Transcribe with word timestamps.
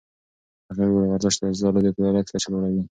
هغې 0.69 0.85
وویل 0.87 1.09
ورزش 1.11 1.35
د 1.37 1.43
عضلو 1.51 1.79
د 1.83 1.87
فعالیت 1.95 2.27
کچه 2.33 2.47
لوړوي. 2.51 2.83